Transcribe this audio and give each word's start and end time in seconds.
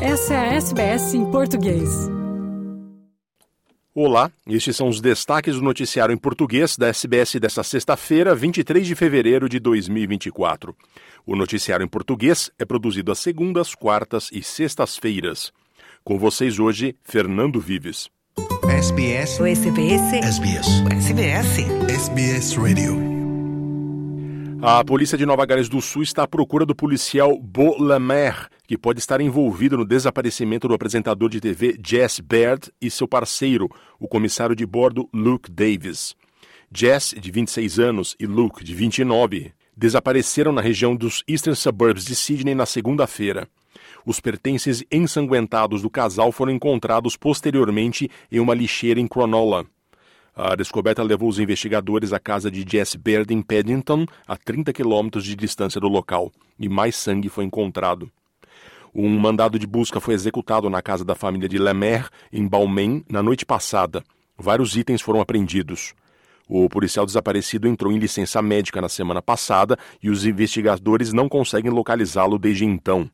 Essa 0.00 0.34
é 0.34 0.36
a 0.36 0.54
SBS 0.54 1.14
em 1.14 1.30
português. 1.30 1.88
Olá, 3.94 4.30
estes 4.46 4.76
são 4.76 4.88
os 4.88 5.00
destaques 5.00 5.54
do 5.54 5.62
noticiário 5.62 6.12
em 6.12 6.18
português 6.18 6.76
da 6.76 6.88
SBS 6.88 7.36
desta 7.36 7.62
sexta-feira, 7.62 8.34
23 8.34 8.86
de 8.86 8.94
fevereiro 8.94 9.48
de 9.48 9.58
2024. 9.58 10.76
O 11.24 11.34
noticiário 11.34 11.82
em 11.82 11.88
português 11.88 12.50
é 12.58 12.64
produzido 12.66 13.10
às 13.10 13.18
segundas, 13.20 13.74
quartas 13.74 14.28
e 14.30 14.42
sextas-feiras. 14.42 15.50
Com 16.04 16.18
vocês 16.18 16.58
hoje, 16.58 16.94
Fernando 17.02 17.58
Vives. 17.58 18.10
SBS. 18.68 19.40
O 19.40 19.46
SBS. 19.46 20.12
SBS. 20.12 20.66
SBS. 20.90 21.58
SBS 21.88 22.54
Radio. 22.56 23.15
A 24.68 24.84
polícia 24.84 25.16
de 25.16 25.24
Nova 25.24 25.46
Gales 25.46 25.68
do 25.68 25.80
Sul 25.80 26.02
está 26.02 26.24
à 26.24 26.26
procura 26.26 26.66
do 26.66 26.74
policial 26.74 27.38
Bo 27.38 27.80
Lamer, 27.80 28.48
que 28.66 28.76
pode 28.76 28.98
estar 28.98 29.20
envolvido 29.20 29.76
no 29.76 29.84
desaparecimento 29.84 30.66
do 30.66 30.74
apresentador 30.74 31.30
de 31.30 31.40
TV 31.40 31.78
Jess 31.80 32.18
Baird 32.18 32.72
e 32.82 32.90
seu 32.90 33.06
parceiro, 33.06 33.70
o 34.00 34.08
comissário 34.08 34.56
de 34.56 34.66
bordo 34.66 35.08
Luke 35.14 35.48
Davis. 35.52 36.16
Jess, 36.74 37.14
de 37.16 37.30
26 37.30 37.78
anos, 37.78 38.16
e 38.18 38.26
Luke, 38.26 38.64
de 38.64 38.74
29, 38.74 39.52
desapareceram 39.76 40.50
na 40.50 40.60
região 40.60 40.96
dos 40.96 41.22
Eastern 41.28 41.54
Suburbs 41.54 42.04
de 42.04 42.16
Sydney 42.16 42.56
na 42.56 42.66
segunda-feira. 42.66 43.48
Os 44.04 44.18
pertences 44.18 44.82
ensanguentados 44.90 45.80
do 45.80 45.88
casal 45.88 46.32
foram 46.32 46.50
encontrados 46.50 47.16
posteriormente 47.16 48.10
em 48.32 48.40
uma 48.40 48.52
lixeira 48.52 48.98
em 48.98 49.06
Cronulla. 49.06 49.64
A 50.36 50.54
descoberta 50.54 51.02
levou 51.02 51.30
os 51.30 51.38
investigadores 51.38 52.12
à 52.12 52.20
casa 52.20 52.50
de 52.50 52.62
Jess 52.70 52.94
Baird 52.94 53.32
em 53.32 53.40
Paddington, 53.40 54.04
a 54.28 54.36
30 54.36 54.70
quilômetros 54.70 55.24
de 55.24 55.34
distância 55.34 55.80
do 55.80 55.88
local, 55.88 56.30
e 56.60 56.68
mais 56.68 56.94
sangue 56.94 57.30
foi 57.30 57.44
encontrado. 57.44 58.10
Um 58.94 59.18
mandado 59.18 59.58
de 59.58 59.66
busca 59.66 59.98
foi 59.98 60.12
executado 60.12 60.68
na 60.68 60.82
casa 60.82 61.06
da 61.06 61.14
família 61.14 61.48
de 61.48 61.56
Lemaire, 61.56 62.10
em 62.30 62.46
Balmain, 62.46 63.02
na 63.08 63.22
noite 63.22 63.46
passada. 63.46 64.04
Vários 64.36 64.76
itens 64.76 65.00
foram 65.00 65.22
apreendidos. 65.22 65.94
O 66.46 66.68
policial 66.68 67.06
desaparecido 67.06 67.66
entrou 67.66 67.90
em 67.90 67.98
licença 67.98 68.42
médica 68.42 68.78
na 68.78 68.90
semana 68.90 69.22
passada 69.22 69.78
e 70.02 70.10
os 70.10 70.26
investigadores 70.26 71.14
não 71.14 71.30
conseguem 71.30 71.70
localizá-lo 71.70 72.38
desde 72.38 72.66
então. 72.66 73.10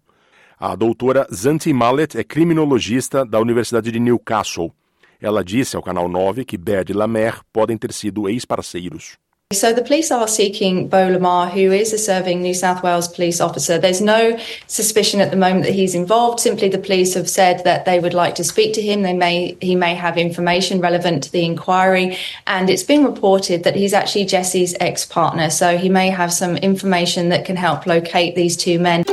A 0.58 0.74
doutora 0.74 1.24
Zanti 1.32 1.72
Mallet 1.72 2.18
é 2.18 2.24
criminologista 2.24 3.24
da 3.24 3.38
Universidade 3.38 3.92
de 3.92 4.00
Newcastle. 4.00 4.74
Ela 5.22 5.44
disse 5.44 5.76
ao 5.76 5.82
Canal 5.82 6.08
9 6.08 6.44
que 6.44 6.58
Baird 6.58 6.90
e 6.90 6.94
Lamer 6.94 7.40
podem 7.52 7.78
ter 7.78 7.92
sido 7.92 8.28
ex-parceiros. 8.28 9.12
So 9.52 9.72
the 9.74 9.82
police 9.82 10.10
are 10.10 10.26
seeking 10.26 10.88
Bo 10.88 11.08
Lamar, 11.08 11.50
who 11.50 11.72
is 11.72 11.92
a 11.92 11.98
serving 11.98 12.40
New 12.40 12.54
South 12.54 12.82
Wales 12.82 13.06
police 13.06 13.38
officer. 13.38 13.78
There's 13.78 14.00
no 14.00 14.38
suspicion 14.66 15.20
at 15.20 15.30
the 15.30 15.36
moment 15.36 15.64
that 15.66 15.74
he's 15.74 15.94
involved. 15.94 16.40
Simply, 16.40 16.70
the 16.70 16.78
police 16.78 17.12
have 17.14 17.28
said 17.28 17.62
that 17.64 17.84
they 17.84 18.00
would 18.00 18.14
like 18.14 18.34
to 18.36 18.44
speak 18.44 18.72
to 18.74 18.82
him. 18.82 19.02
They 19.02 19.12
may 19.12 19.58
he 19.60 19.76
may 19.76 19.94
have 19.94 20.16
information 20.16 20.80
relevant 20.80 21.24
to 21.24 21.32
the 21.32 21.44
inquiry, 21.44 22.16
and 22.46 22.70
it's 22.70 22.82
been 22.82 23.04
reported 23.04 23.62
that 23.64 23.76
he's 23.76 23.92
actually 23.92 24.24
Jesse's 24.24 24.74
ex-partner. 24.80 25.50
So 25.50 25.76
he 25.76 25.90
may 25.90 26.08
have 26.08 26.32
some 26.32 26.56
information 26.56 27.28
that 27.28 27.44
can 27.44 27.56
help 27.56 27.86
locate 27.86 28.34
these 28.34 28.56
two 28.56 28.78
men. 28.78 29.04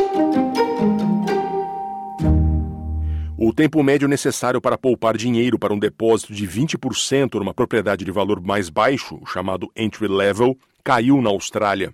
Tempo 3.60 3.84
médio 3.84 4.08
necessário 4.08 4.62
para 4.62 4.78
poupar 4.78 5.18
dinheiro 5.18 5.60
para 5.60 5.74
um 5.74 5.78
depósito 5.78 6.34
de 6.34 6.48
20% 6.48 7.40
numa 7.40 7.54
propriedade 7.54 8.06
de 8.06 8.10
valor 8.10 8.40
mais 8.40 8.70
baixo, 8.70 9.20
chamado 9.26 9.70
entry 9.76 10.08
level, 10.08 10.58
caiu 10.82 11.22
na 11.22 11.30
Austrália. 11.30 11.94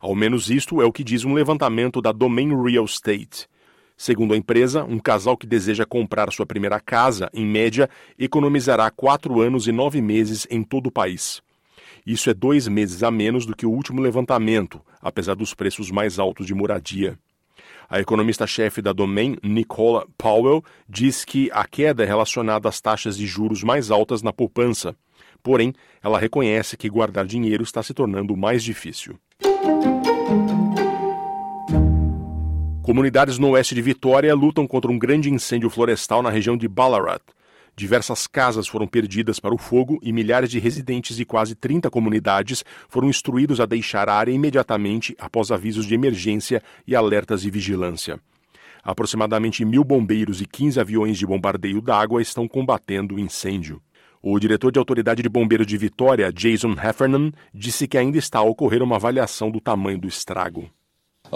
Ao 0.00 0.14
menos 0.14 0.48
isto 0.48 0.80
é 0.80 0.86
o 0.86 0.90
que 0.90 1.04
diz 1.04 1.22
um 1.26 1.34
levantamento 1.34 2.00
da 2.00 2.10
Domain 2.10 2.58
Real 2.58 2.86
Estate. 2.86 3.46
Segundo 3.98 4.32
a 4.32 4.36
empresa, 4.38 4.82
um 4.82 4.98
casal 4.98 5.36
que 5.36 5.46
deseja 5.46 5.84
comprar 5.84 6.32
sua 6.32 6.46
primeira 6.46 6.80
casa, 6.80 7.28
em 7.34 7.44
média, 7.44 7.86
economizará 8.18 8.90
quatro 8.90 9.42
anos 9.42 9.68
e 9.68 9.72
nove 9.72 10.00
meses 10.00 10.46
em 10.50 10.62
todo 10.62 10.86
o 10.86 10.90
país. 10.90 11.42
Isso 12.06 12.30
é 12.30 12.32
dois 12.32 12.66
meses 12.66 13.02
a 13.02 13.10
menos 13.10 13.44
do 13.44 13.54
que 13.54 13.66
o 13.66 13.70
último 13.70 14.00
levantamento, 14.00 14.80
apesar 15.02 15.34
dos 15.34 15.52
preços 15.52 15.90
mais 15.90 16.18
altos 16.18 16.46
de 16.46 16.54
moradia. 16.54 17.18
A 17.88 18.00
economista-chefe 18.00 18.80
da 18.82 18.92
Domain, 18.92 19.36
Nicola 19.42 20.06
Powell, 20.16 20.62
diz 20.88 21.24
que 21.24 21.50
a 21.52 21.66
queda 21.66 22.02
é 22.02 22.06
relacionada 22.06 22.68
às 22.68 22.80
taxas 22.80 23.16
de 23.16 23.26
juros 23.26 23.62
mais 23.62 23.90
altas 23.90 24.22
na 24.22 24.32
poupança. 24.32 24.96
Porém, 25.42 25.74
ela 26.02 26.18
reconhece 26.18 26.76
que 26.76 26.88
guardar 26.88 27.26
dinheiro 27.26 27.62
está 27.62 27.82
se 27.82 27.92
tornando 27.92 28.36
mais 28.36 28.62
difícil. 28.62 29.18
Comunidades 32.82 33.38
no 33.38 33.50
oeste 33.50 33.74
de 33.74 33.80
Vitória 33.80 34.34
lutam 34.34 34.66
contra 34.66 34.90
um 34.90 34.98
grande 34.98 35.30
incêndio 35.30 35.70
florestal 35.70 36.22
na 36.22 36.30
região 36.30 36.56
de 36.56 36.68
Ballarat. 36.68 37.22
Diversas 37.76 38.28
casas 38.28 38.68
foram 38.68 38.86
perdidas 38.86 39.40
para 39.40 39.54
o 39.54 39.58
fogo 39.58 39.98
e 40.00 40.12
milhares 40.12 40.48
de 40.48 40.60
residentes 40.60 41.16
de 41.16 41.24
quase 41.24 41.56
30 41.56 41.90
comunidades 41.90 42.64
foram 42.88 43.08
instruídos 43.08 43.60
a 43.60 43.66
deixar 43.66 44.08
a 44.08 44.14
área 44.14 44.30
imediatamente 44.30 45.16
após 45.18 45.50
avisos 45.50 45.84
de 45.84 45.94
emergência 45.94 46.62
e 46.86 46.94
alertas 46.94 47.42
de 47.42 47.50
vigilância. 47.50 48.20
Aproximadamente 48.84 49.64
mil 49.64 49.82
bombeiros 49.82 50.40
e 50.40 50.46
15 50.46 50.78
aviões 50.78 51.18
de 51.18 51.26
bombardeio 51.26 51.80
d'água 51.80 52.22
estão 52.22 52.46
combatendo 52.46 53.16
o 53.16 53.18
incêndio. 53.18 53.82
O 54.22 54.38
diretor 54.38 54.70
de 54.70 54.78
Autoridade 54.78 55.22
de 55.22 55.28
Bombeiros 55.28 55.66
de 55.66 55.76
Vitória, 55.76 56.32
Jason 56.32 56.72
Heffernan, 56.72 57.32
disse 57.52 57.88
que 57.88 57.98
ainda 57.98 58.18
está 58.18 58.38
a 58.38 58.42
ocorrer 58.42 58.82
uma 58.82 58.96
avaliação 58.96 59.50
do 59.50 59.60
tamanho 59.60 59.98
do 59.98 60.06
estrago. 60.06 60.70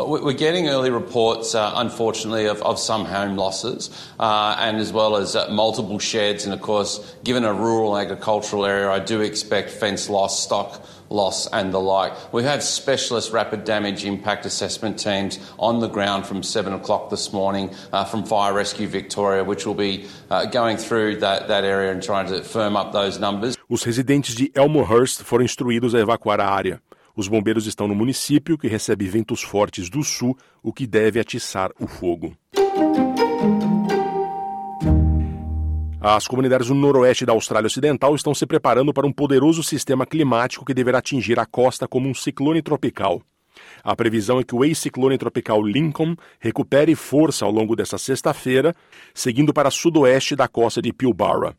We're 0.07 0.33
getting 0.33 0.69
early 0.69 0.91
reports, 0.91 1.57
uh, 1.57 1.73
unfortunately, 1.75 2.47
of, 2.47 2.63
of, 2.63 2.79
some 2.79 3.05
home 3.05 3.37
losses, 3.37 3.91
uh, 4.21 4.55
and 4.61 4.77
as 4.77 4.93
well 4.93 5.17
as 5.17 5.35
uh, 5.35 5.49
multiple 5.51 5.99
sheds. 5.99 6.45
And 6.45 6.55
of 6.55 6.61
course, 6.61 7.17
given 7.25 7.43
a 7.43 7.53
rural 7.53 7.99
agricultural 7.99 8.65
area, 8.65 8.91
I 8.91 9.01
do 9.01 9.21
expect 9.23 9.71
fence 9.71 10.09
loss, 10.09 10.41
stock 10.41 10.87
loss, 11.11 11.49
and 11.49 11.75
the 11.75 11.81
like. 11.81 12.13
We 12.33 12.45
have 12.45 12.63
specialist 12.63 13.33
rapid 13.33 13.65
damage 13.65 14.05
impact 14.05 14.47
assessment 14.47 15.01
teams 15.01 15.41
on 15.59 15.81
the 15.81 15.89
ground 15.89 16.27
from 16.27 16.45
7 16.45 16.73
o'clock 16.75 17.11
this 17.11 17.33
morning 17.33 17.75
uh, 17.93 18.05
from 18.05 18.25
Fire 18.25 18.53
Rescue 18.53 18.87
Victoria, 18.87 19.43
which 19.43 19.67
will 19.67 19.75
be 19.75 20.07
uh, 20.31 20.45
going 20.47 20.77
through 20.77 21.17
that, 21.21 21.49
that 21.49 21.65
area 21.65 21.91
and 21.91 22.01
trying 22.01 22.29
to 22.29 22.45
firm 22.45 22.77
up 22.77 22.93
those 22.93 23.19
numbers. 23.19 23.57
Os 23.69 23.85
residentes 23.85 24.35
de 24.35 24.53
Elmhurst 24.55 25.23
foram 25.23 25.45
instruídos 25.45 25.93
a 25.93 25.99
evacuar 25.99 26.39
a 26.41 26.47
área. 26.47 26.81
Os 27.19 27.27
bombeiros 27.27 27.67
estão 27.67 27.89
no 27.89 27.97
município, 27.97 28.57
que 28.57 28.69
recebe 28.69 29.09
ventos 29.09 29.43
fortes 29.43 29.91
do 29.91 30.05
sul, 30.05 30.39
o 30.63 30.73
que 30.73 30.87
deve 30.87 31.19
atiçar 31.19 31.73
o 31.81 31.89
fogo. 31.89 32.33
As 36.01 36.29
comunidades 36.29 36.69
no 36.69 36.77
noroeste 36.77 37.27
da 37.27 37.33
Austrália 37.33 37.67
Ocidental 37.67 38.15
estão 38.15 38.33
se 38.33 38.47
preparando 38.47 38.95
para 38.95 39.05
um 39.05 39.13
poderoso 39.13 39.65
sistema 39.65 40.07
climático 40.07 40.65
que 40.65 40.73
deverá 40.73 40.99
atingir 40.99 41.41
a 41.41 41.45
costa 41.45 41.89
como 41.89 42.09
um 42.09 42.15
ciclone 42.15 42.63
tropical. 42.63 43.21
A 43.83 43.97
previsão 43.97 44.39
é 44.39 44.45
que 44.45 44.55
o 44.55 44.65
ex-ciclone 44.65 45.19
tropical 45.19 45.61
Lincoln 45.61 46.15
recupere 46.39 46.95
força 46.95 47.45
ao 47.45 47.51
longo 47.51 47.75
desta 47.75 47.99
sexta-feira, 47.99 48.73
seguindo 49.13 49.53
para 49.53 49.73
sudoeste 49.73 50.37
da 50.37 50.47
costa 50.47 50.81
de 50.81 50.93
Pilbara. 50.93 51.57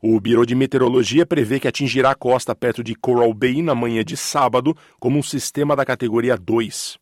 O 0.00 0.20
Biro 0.20 0.44
de 0.44 0.54
Meteorologia 0.54 1.24
prevê 1.24 1.58
que 1.58 1.68
atingirá 1.68 2.10
a 2.10 2.14
costa 2.14 2.54
perto 2.54 2.84
de 2.84 2.94
Coral 2.94 3.32
Bay 3.32 3.62
na 3.62 3.74
manhã 3.74 4.04
de 4.04 4.16
sábado 4.16 4.76
como 5.00 5.18
um 5.18 5.22
sistema 5.22 5.74
da 5.74 5.84
categoria 5.84 6.36
2. 6.36 6.98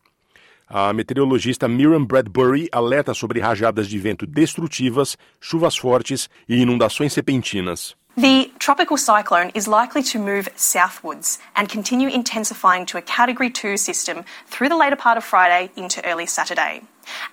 A 0.67 0.91
meteorologista 0.93 1.67
Miriam 1.67 2.03
Bradbury 2.03 2.67
alerta 2.71 3.13
sobre 3.13 3.39
rajadas 3.39 3.87
de 3.87 3.99
vento 3.99 4.25
destrutivas, 4.25 5.15
chuvas 5.39 5.77
fortes 5.77 6.27
e 6.49 6.59
inundações 6.59 7.13
repentinas. 7.13 7.95
The 8.17 8.53
tropical 8.59 8.95
cyclone 8.95 9.51
is 9.53 9.67
likely 9.67 10.01
to 10.03 10.19
move 10.19 10.47
southwards 10.55 11.37
and 11.53 11.67
continue 11.67 12.07
intensifying 12.07 12.85
to 12.85 12.97
a 12.97 13.01
Category 13.01 13.49
2 13.49 13.75
system 13.75 14.23
through 14.47 14.69
the 14.69 14.77
later 14.77 14.95
part 14.95 15.17
of 15.17 15.25
Friday 15.25 15.69
into 15.75 16.05
early 16.05 16.25
Saturday. 16.25 16.83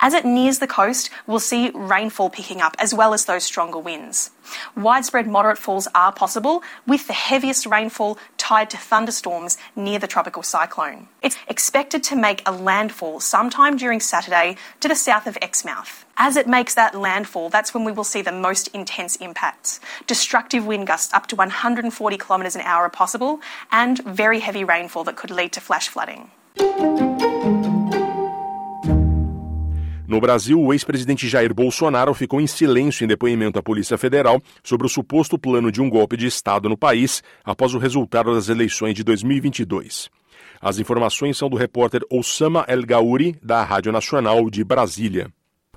As 0.01 0.13
it 0.13 0.25
nears 0.25 0.59
the 0.59 0.67
coast, 0.67 1.09
we'll 1.25 1.39
see 1.39 1.71
rainfall 1.73 2.29
picking 2.29 2.59
up 2.59 2.75
as 2.79 2.93
well 2.93 3.13
as 3.13 3.23
those 3.23 3.45
stronger 3.45 3.79
winds. 3.79 4.31
Widespread 4.75 5.25
moderate 5.25 5.57
falls 5.57 5.87
are 5.95 6.11
possible, 6.11 6.61
with 6.85 7.07
the 7.07 7.13
heaviest 7.13 7.65
rainfall 7.65 8.17
tied 8.43 8.69
to 8.69 8.77
thunderstorms 8.77 9.57
near 9.73 9.97
the 9.97 10.07
tropical 10.07 10.43
cyclone. 10.43 11.07
It's 11.21 11.37
expected 11.47 12.03
to 12.03 12.15
make 12.17 12.41
a 12.45 12.51
landfall 12.51 13.21
sometime 13.21 13.77
during 13.77 14.01
Saturday 14.01 14.57
to 14.81 14.89
the 14.89 14.95
south 14.95 15.27
of 15.27 15.37
Exmouth. 15.41 16.03
As 16.17 16.35
it 16.35 16.45
makes 16.45 16.75
that 16.75 16.93
landfall, 16.93 17.49
that's 17.49 17.73
when 17.73 17.85
we 17.85 17.93
will 17.93 18.03
see 18.03 18.21
the 18.21 18.33
most 18.33 18.67
intense 18.73 19.15
impacts. 19.15 19.79
Destructive 20.07 20.67
wind 20.67 20.87
gusts 20.87 21.13
up 21.13 21.27
to 21.27 21.37
140 21.37 22.17
kilometres 22.17 22.57
an 22.57 22.61
hour 22.63 22.83
are 22.83 22.89
possible, 22.89 23.39
and 23.71 24.03
very 24.03 24.41
heavy 24.41 24.65
rainfall 24.65 25.05
that 25.05 25.15
could 25.15 25.31
lead 25.31 25.53
to 25.53 25.61
flash 25.61 25.87
flooding. 25.87 26.29
No 30.13 30.21
Brasil, 30.21 30.61
o 30.61 30.71
ex-presidente 30.71 31.27
Jair 31.27 31.55
Bolsonaro 31.55 32.13
ficou 32.13 32.39
em 32.39 32.45
silêncio 32.45 33.03
em 33.03 33.07
depoimento 33.07 33.57
à 33.57 33.63
Polícia 33.63 33.97
Federal 33.97 34.39
sobre 34.63 34.85
o 34.85 34.89
suposto 34.89 35.39
plano 35.39 35.71
de 35.71 35.81
um 35.81 35.89
golpe 35.89 36.15
de 36.15 36.27
Estado 36.27 36.69
no 36.69 36.77
país 36.77 37.23
após 37.43 37.73
o 37.73 37.79
resultado 37.79 38.31
das 38.31 38.47
eleições 38.47 38.93
de 38.93 39.03
2022. 39.03 40.11
As 40.61 40.77
informações 40.77 41.35
são 41.35 41.49
do 41.49 41.57
repórter 41.57 42.01
Osama 42.11 42.63
El 42.67 42.85
Gauri, 42.85 43.35
da 43.41 43.63
Rádio 43.63 43.91
Nacional 43.91 44.51
de 44.51 44.63
Brasília. 44.63 45.31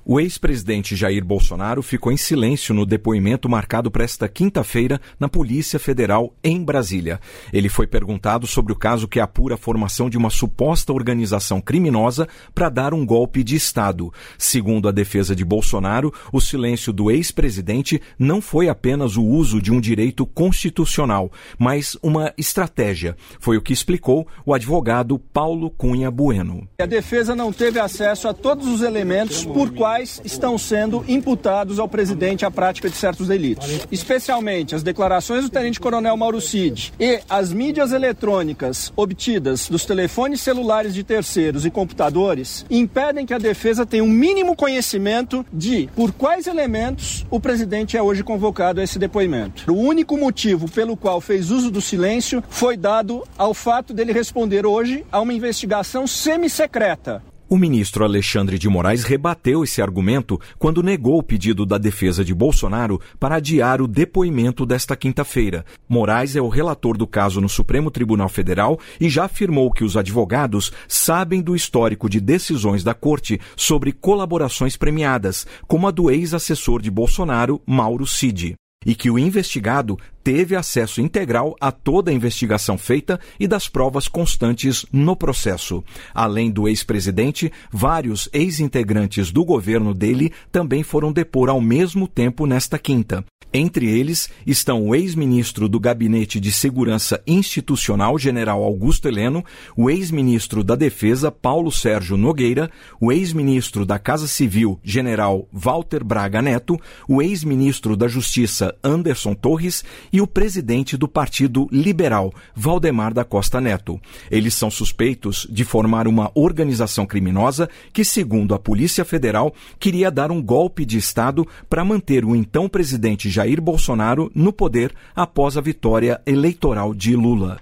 O 0.09 0.21
ex-presidente 0.21 0.95
Jair 0.95 1.25
Bolsonaro 1.25 1.83
ficou 1.83 2.13
em 2.13 2.17
silêncio 2.17 2.73
no 2.73 2.87
depoimento 2.87 3.49
marcado 3.49 3.91
para 3.91 4.05
esta 4.05 4.29
quinta-feira 4.29 5.01
na 5.19 5.29
Polícia 5.29 5.81
Federal 5.81 6.33
em 6.45 6.63
Brasília. 6.63 7.19
Ele 7.53 7.69
foi 7.69 7.89
perguntado 7.89 8.47
sobre 8.47 8.73
o 8.73 8.77
caso 8.77 9.09
que 9.09 9.19
apura 9.19 9.57
a 9.57 9.59
formação 9.59 10.09
de 10.09 10.17
uma 10.17 10.31
suposta 10.31 10.93
organização 10.93 11.61
criminosa 11.61 12.29
para 12.55 12.69
dar 12.69 12.95
um 12.95 13.05
golpe 13.05 13.43
de 13.43 13.57
Estado. 13.57 14.13
Segundo 14.39 14.89
a 14.89 14.93
defesa 14.93 15.35
de 15.35 15.45
Bolsonaro, 15.45 16.15
o 16.33 16.41
silêncio 16.41 16.93
do 16.93 17.11
ex-presidente 17.11 18.01
não 18.17 18.41
foi 18.41 18.69
apenas 18.69 19.17
o 19.17 19.25
uso 19.25 19.61
de 19.61 19.73
um 19.73 19.81
direito 19.81 20.25
constitucional, 20.25 21.33
mas 21.59 21.99
uma 22.01 22.33
estratégia. 22.39 23.17
Foi 23.41 23.57
o 23.57 23.61
que 23.61 23.73
explicou 23.73 24.25
o 24.45 24.55
advogado 24.55 25.19
Paulo 25.19 25.69
Cunha 25.69 26.13
Bueno. 26.13 26.69
A 26.81 26.87
defesa 26.87 27.35
não 27.35 27.53
teve 27.53 27.81
acesso 27.81 28.29
a 28.29 28.33
todos 28.33 28.69
os 28.69 28.83
elementos 28.83 29.45
por 29.45 29.73
quais 29.73 29.96
quais 29.97 30.21
estão 30.25 30.59
sendo 30.59 31.03
imputados 31.09 31.79
ao 31.79 31.89
presidente 31.89 32.45
a 32.45 32.51
prática 32.51 32.91
de 32.91 32.97
certos 32.97 33.29
delitos. 33.29 33.87
Especialmente 33.91 34.75
as 34.75 34.83
declarações 34.83 35.45
do 35.45 35.51
tenente-coronel 35.51 36.15
Mauro 36.19 36.39
Cid 36.39 36.93
e 37.01 37.21
as 37.29 37.51
mídias 37.51 37.93
eletrônicas 37.93 38.93
obtidas 38.95 39.69
dos 39.71 39.87
telefones 39.87 40.43
celulares 40.43 40.93
de 40.93 41.03
terceiros 41.03 41.65
e 41.65 41.71
computadores 41.71 42.67
impedem 42.69 43.25
que 43.25 43.33
a 43.33 43.39
defesa 43.39 43.87
tenha 43.87 44.05
um 44.05 44.09
mínimo 44.09 44.55
conhecimento 44.55 45.47
de 45.51 45.89
por 45.97 46.13
quais 46.13 46.47
elementos 46.47 47.25
o 47.31 47.41
presidente 47.41 47.97
é 47.97 48.03
hoje 48.03 48.23
convocado 48.23 48.81
a 48.81 48.85
esse 48.85 48.99
depoimento. 48.99 49.73
O 49.73 49.79
único 49.79 50.19
motivo 50.19 50.71
pelo 50.71 50.95
qual 50.97 51.23
fez 51.23 51.51
uso 51.51 51.71
do 51.71 51.81
silêncio 51.81 52.45
foi 52.51 52.77
dado 52.77 53.25
ao 53.39 53.55
fato 53.55 53.95
dele 53.95 54.13
responder 54.13 54.67
hoje 54.67 55.07
a 55.11 55.21
uma 55.21 55.33
investigação 55.33 56.07
semi-secreta 56.07 57.23
o 57.49 57.57
ministro 57.57 58.05
Alexandre 58.05 58.59
de 58.59 58.69
Moraes 58.69 59.05
rebateu 59.05 59.63
esse 59.63 59.81
argumento 59.81 60.41
quando 60.59 60.83
negou 60.83 61.19
o 61.19 61.23
pedido 61.23 61.65
da 61.65 61.79
defesa 61.79 62.25
de 62.25 62.35
Bolsonaro 62.35 63.01
para 63.21 63.37
adiar 63.37 63.81
o 63.81 63.87
depoimento 63.87 64.67
desta 64.67 64.97
quinta-feira. 64.97 65.65
Moraes 65.89 66.35
é 66.35 66.41
o 66.41 66.49
relator 66.49 66.97
do 66.97 67.07
caso 67.07 67.41
no 67.41 67.49
Supremo 67.49 67.91
Tribunal 67.91 68.29
Federal 68.29 68.79
e 69.01 69.09
já 69.09 69.25
afirmou 69.25 69.71
que 69.71 69.85
os 69.85 69.97
advogados 69.97 70.73
sabem 70.89 71.41
do 71.41 71.55
histórico 71.55 72.11
de 72.11 72.21
decisões 72.21 72.83
da 72.83 72.95
corte 72.95 73.41
sobre 73.57 73.93
colaborações 73.93 74.77
premiadas, 74.77 75.47
como 75.67 75.87
a 75.87 75.91
do 75.91 76.11
ex-assessor 76.11 76.83
de 76.83 76.91
Bolsonaro, 76.91 77.63
Mauro 77.67 78.07
Cid 78.07 78.57
e 78.87 78.95
que 78.95 79.11
o 79.11 79.19
investigado 79.19 79.99
teve 80.23 80.57
acesso 80.57 81.01
integral 81.01 81.55
a 81.61 81.71
toda 81.71 82.11
a 82.11 82.15
investigação 82.15 82.79
feita 82.79 83.21
e 83.39 83.47
das 83.47 83.69
provas 83.69 84.09
constantes 84.09 84.87
no 84.93 85.15
processo. 85.15 85.85
Além 86.15 86.51
do 86.51 86.69
ex-presidente, 86.69 87.53
vários 87.71 88.29
ex-integrantes 88.33 89.31
do 89.31 89.45
governo 89.45 89.93
dele 89.93 90.33
também 90.51 90.83
foram 90.83 91.13
depor 91.13 91.51
ao 91.51 91.61
mesmo 91.61 92.09
tempo 92.09 92.47
nesta 92.47 92.79
quinta. 92.79 93.25
Entre 93.53 93.87
eles 93.89 94.29
estão 94.47 94.89
o 94.89 94.95
ex-ministro 94.95 95.69
do 95.69 95.81
Gabinete 95.81 96.39
de 96.39 96.53
Segurança 96.53 97.23
Institucional, 97.27 98.19
general 98.19 98.63
Augusto 98.63 99.09
Heleno, 99.09 99.45
o 99.77 99.89
ex-ministro 99.89 100.63
da 100.63 100.75
Defesa, 100.75 101.31
Paulo 101.31 101.71
Sérgio 101.71 102.17
Nogueira, 102.17 102.71
o 103.01 103.11
ex-ministro 103.11 103.87
da 103.87 103.99
Casa 103.99 104.27
Civil, 104.27 104.79
general 104.83 105.49
Walter 105.53 106.05
Braga 106.05 106.43
Neto, 106.43 106.79
o 107.09 107.23
ex-ministro 107.23 107.97
da 107.97 108.09
Justiça, 108.09 108.75
Anderson 108.83 109.35
Torres, 109.35 109.85
e 110.13 110.21
o 110.21 110.27
presidente 110.27 110.97
do 110.97 111.09
Partido 111.09 111.67
Liberal, 111.71 112.33
Valdemar 112.55 113.15
da 113.15 113.25
Costa 113.25 113.61
Neto. 113.61 113.99
Eles 114.31 114.55
são 114.55 114.71
suspeitos 114.71 115.47
de 115.49 115.65
formar 115.65 116.07
uma 116.07 116.31
organização 116.35 117.07
criminosa 117.07 117.71
que, 117.93 118.05
segundo 118.05 118.55
a 118.55 118.59
Polícia 118.59 119.05
Federal, 119.05 119.55
queria 119.79 120.11
dar 120.11 120.31
um 120.31 120.43
golpe 120.43 120.85
de 120.85 120.99
Estado 120.99 121.47
para 121.71 121.85
manter 121.85 122.25
o 122.25 122.35
então 122.35 122.69
presidente 122.69 123.31
Jair 123.37 123.61
Bolsonaro 123.61 124.33
no 124.35 124.51
poder 124.51 124.95
após 125.15 125.59
a 125.59 125.61
vitória 125.61 126.19
eleitoral 126.25 126.95
de 126.95 127.15
Lula. 127.15 127.61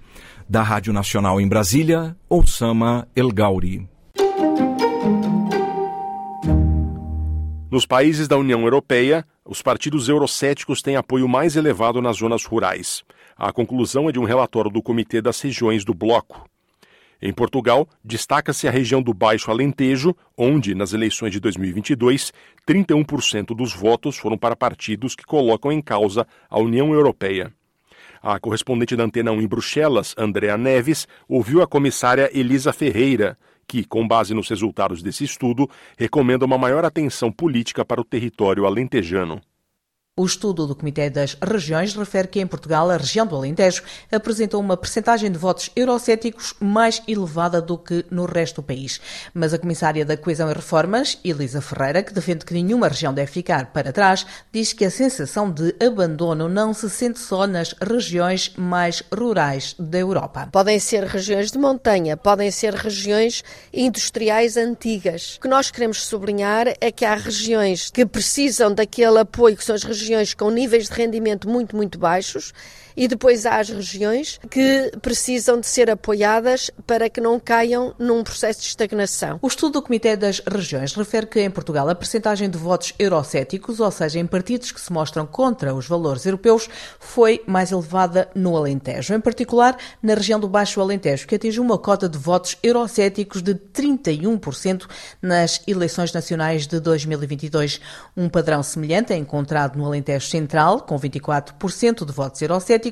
Da 0.48 0.62
Rádio 0.62 0.92
Nacional 0.92 1.40
em 1.40 1.48
Brasília, 1.48 2.16
Osama 2.30 3.08
El 3.16 3.32
Gauri. 3.32 3.88
Nos 7.68 7.84
países 7.84 8.28
da 8.28 8.36
União 8.36 8.62
Europeia, 8.62 9.26
os 9.44 9.62
partidos 9.62 10.08
eurocéticos 10.08 10.80
têm 10.80 10.94
apoio 10.94 11.28
mais 11.28 11.56
elevado 11.56 12.00
nas 12.00 12.18
zonas 12.18 12.44
rurais. 12.44 13.02
A 13.36 13.52
conclusão 13.52 14.08
é 14.08 14.12
de 14.12 14.20
um 14.20 14.24
relatório 14.24 14.70
do 14.70 14.80
Comitê 14.80 15.20
das 15.20 15.40
Regiões 15.40 15.84
do 15.84 15.92
Bloco. 15.92 16.48
Em 17.20 17.32
Portugal, 17.32 17.88
destaca-se 18.05 18.69
a 18.69 18.70
região 18.70 19.02
do 19.02 19.14
Baixo 19.14 19.50
Alentejo, 19.50 20.14
onde, 20.37 20.75
nas 20.75 20.93
eleições 20.93 21.31
de 21.31 21.40
2022, 21.40 22.32
31% 22.66 23.55
dos 23.56 23.72
votos 23.72 24.16
foram 24.16 24.37
para 24.37 24.56
partidos 24.56 25.14
que 25.14 25.25
colocam 25.25 25.72
em 25.72 25.81
causa 25.81 26.26
a 26.50 26.58
União 26.58 26.93
Europeia. 26.93 27.52
A 28.22 28.38
correspondente 28.40 28.96
da 28.96 29.05
Antena 29.05 29.32
1 29.32 29.43
em 29.43 29.46
Bruxelas, 29.46 30.14
Andrea 30.16 30.56
Neves, 30.56 31.06
ouviu 31.28 31.62
a 31.62 31.66
comissária 31.66 32.31
Elisa 32.32 32.72
Ferreira, 32.72 33.38
que, 33.67 33.84
com 33.84 34.06
base 34.06 34.34
nos 34.34 34.49
resultados 34.49 35.02
desse 35.02 35.25
estudo, 35.25 35.69
recomenda 35.96 36.44
uma 36.44 36.58
maior 36.58 36.84
atenção 36.84 37.31
política 37.31 37.84
para 37.84 38.00
o 38.00 38.05
território 38.05 38.67
alentejano. 38.67 39.40
O 40.16 40.25
estudo 40.25 40.64
do 40.64 40.76
Comitê 40.76 41.11
das 41.11 41.37
Regiões 41.43 41.93
refere 41.93 42.28
que 42.28 42.38
em 42.38 42.46
Portugal 42.46 42.88
a 42.88 42.96
região 42.96 43.26
do 43.26 43.34
Alentejo 43.34 43.82
apresentou 44.12 44.61
uma 44.61 44.76
percentagem 44.76 45.28
de 45.28 45.37
votos 45.37 45.70
eurocéticos 45.75 46.55
mais 46.61 47.02
elevada 47.08 47.61
do 47.61 47.76
que 47.76 48.06
no 48.12 48.25
resto 48.25 48.62
do 48.62 48.62
país. 48.62 49.00
Mas 49.34 49.52
a 49.52 49.58
comissária 49.58 50.05
da 50.05 50.16
Coesão 50.16 50.49
e 50.49 50.55
Reformas, 50.55 51.19
Elisa 51.25 51.61
Ferreira, 51.61 52.00
que 52.00 52.14
defende 52.14 52.44
que 52.44 52.55
nenhuma 52.55 52.87
região 52.87 53.12
deve 53.12 53.32
ficar 53.32 53.72
para 53.72 53.93
trás, 53.93 54.25
diz 54.52 54.72
que 54.72 54.84
a 54.84 54.90
sensação 54.90 55.50
de 55.50 55.75
abandono 55.84 56.49
não 56.49 56.72
se 56.72 56.88
sente 56.88 57.19
só 57.19 57.44
nas 57.44 57.75
regiões 57.82 58.52
mais 58.56 59.02
rurais 59.12 59.75
da 59.81 59.99
Europa. 59.99 60.49
Podem 60.52 60.78
ser 60.78 61.02
regiões 61.02 61.50
de 61.50 61.58
montanha, 61.58 62.17
podem 62.17 62.52
ser 62.52 62.72
regiões 62.72 63.43
industriais 63.72 64.56
antigas. 64.56 65.38
O 65.38 65.40
que 65.40 65.49
nós 65.49 65.72
queremos 65.72 66.06
sublinhar 66.06 66.69
é 66.81 66.93
que 66.93 67.05
há 67.05 67.17
regiões 67.17 67.90
que 67.90 68.06
precisam 68.06 68.72
daquele 68.72 69.19
apoio 69.19 69.56
que 69.56 69.64
são 69.64 69.75
as 69.75 69.82
regiões 69.82 70.03
regiões 70.04 70.34
com 70.34 70.50
níveis 70.50 70.88
de 70.88 70.92
rendimento 70.92 71.48
muito, 71.48 71.74
muito 71.74 71.98
baixos 71.98 72.52
e 72.96 73.08
depois 73.08 73.46
há 73.46 73.58
as 73.58 73.69
regiões 73.69 74.38
que 74.50 74.93
precisam 75.02 75.58
de 75.58 75.67
ser 75.67 75.91
apoiadas 75.91 76.70
para 76.87 77.11
que 77.11 77.20
não 77.20 77.41
caiam 77.41 77.94
num 77.99 78.23
processo 78.23 78.61
de 78.61 78.67
estagnação. 78.67 79.38
O 79.43 79.49
estudo 79.49 79.75
do 79.75 79.82
Comitê 79.82 80.17
das 80.17 80.41
Regiões 80.41 80.94
refere 80.94 81.26
que 81.26 81.41
em 81.41 81.51
Portugal 81.51 81.89
a 81.89 81.94
percentagem 81.94 82.48
de 82.48 82.56
votos 82.56 82.94
eurocéticos, 82.98 83.81
ou 83.81 83.91
seja, 83.91 84.19
em 84.19 84.27
partidos 84.27 84.70
que 84.70 84.81
se 84.81 84.93
mostram 84.93 85.27
contra 85.27 85.74
os 85.74 85.89
valores 85.89 86.24
europeus, 86.24 86.69
foi 87.01 87.43
mais 87.46 87.72
elevada 87.72 88.29
no 88.34 88.56
Alentejo, 88.56 89.15
em 89.15 89.20
particular 89.20 89.77
na 90.03 90.15
região 90.15 90.39
do 90.39 90.48
Baixo 90.48 90.81
Alentejo, 90.81 91.27
que 91.27 91.34
atingiu 91.34 91.63
uma 91.63 91.79
cota 91.79 92.08
de 92.08 92.19
votos 92.19 92.56
eurocéticos 92.63 93.43
de 93.43 93.55
31% 93.55 94.86
nas 95.20 95.60
eleições 95.67 96.13
nacionais 96.13 96.67
de 96.67 96.79
2022. 96.79 97.81
Um 98.17 98.29
padrão 98.29 98.63
semelhante 98.63 99.13
é 99.13 99.17
encontrado 99.17 99.77
no 99.77 99.86
Alentejo 99.86 100.27
Central, 100.27 100.82
com 100.82 100.98
24% 100.98 102.05
de 102.05 102.13
votos 102.13 102.41
eurocéticos 102.41 102.83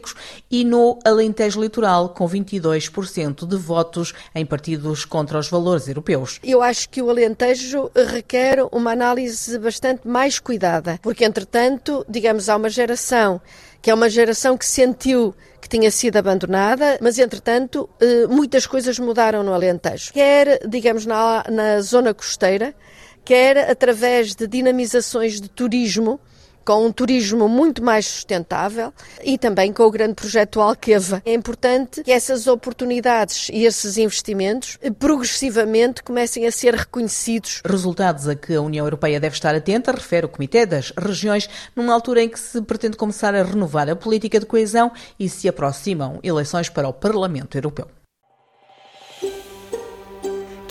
e 0.50 0.64
no 0.64 0.98
Alentejo 1.04 1.60
Litoral, 1.60 2.10
com 2.10 2.28
22% 2.28 3.46
de 3.46 3.56
votos 3.56 4.12
em 4.34 4.46
partidos 4.46 5.04
contra 5.04 5.38
os 5.38 5.48
valores 5.48 5.88
europeus. 5.88 6.38
Eu 6.42 6.62
acho 6.62 6.88
que 6.88 7.02
o 7.02 7.10
Alentejo 7.10 7.90
requer 7.94 8.58
uma 8.70 8.92
análise 8.92 9.58
bastante 9.58 10.06
mais 10.06 10.38
cuidada, 10.38 10.98
porque, 11.02 11.24
entretanto, 11.24 12.04
digamos, 12.08 12.48
há 12.48 12.56
uma 12.56 12.70
geração 12.70 13.40
que 13.80 13.90
é 13.90 13.94
uma 13.94 14.08
geração 14.08 14.56
que 14.56 14.64
sentiu 14.64 15.34
que 15.60 15.68
tinha 15.68 15.90
sido 15.90 16.16
abandonada, 16.16 16.98
mas 17.00 17.18
entretanto 17.18 17.88
eh, 18.00 18.26
muitas 18.28 18.66
coisas 18.66 18.98
mudaram 18.98 19.42
no 19.42 19.52
Alentejo. 19.52 20.12
Quer, 20.12 20.60
digamos, 20.68 21.06
na, 21.06 21.44
na 21.48 21.80
zona 21.80 22.12
costeira, 22.14 22.74
quer 23.24 23.70
através 23.70 24.34
de 24.34 24.46
dinamizações 24.46 25.40
de 25.40 25.48
turismo 25.48 26.20
com 26.64 26.86
um 26.86 26.92
turismo 26.92 27.48
muito 27.48 27.82
mais 27.82 28.06
sustentável 28.06 28.92
e 29.22 29.36
também 29.36 29.72
com 29.72 29.82
o 29.82 29.90
grande 29.90 30.14
projeto 30.14 30.60
Alqueva. 30.60 31.22
É 31.24 31.34
importante 31.34 32.02
que 32.02 32.12
essas 32.12 32.46
oportunidades 32.46 33.48
e 33.52 33.64
esses 33.64 33.96
investimentos 33.96 34.78
progressivamente 34.98 36.02
comecem 36.02 36.46
a 36.46 36.52
ser 36.52 36.74
reconhecidos. 36.74 37.60
Resultados 37.64 38.28
a 38.28 38.34
que 38.34 38.54
a 38.54 38.60
União 38.60 38.86
Europeia 38.86 39.20
deve 39.20 39.34
estar 39.34 39.54
atenta, 39.54 39.92
refere 39.92 40.26
o 40.26 40.28
Comitê 40.28 40.66
das 40.66 40.92
Regiões, 40.96 41.48
numa 41.74 41.92
altura 41.92 42.22
em 42.22 42.28
que 42.28 42.38
se 42.38 42.60
pretende 42.62 42.96
começar 42.96 43.34
a 43.34 43.42
renovar 43.42 43.88
a 43.88 43.96
política 43.96 44.38
de 44.38 44.46
coesão 44.46 44.92
e 45.18 45.28
se 45.28 45.48
aproximam 45.48 46.18
eleições 46.22 46.68
para 46.68 46.88
o 46.88 46.92
Parlamento 46.92 47.56
Europeu. 47.56 48.01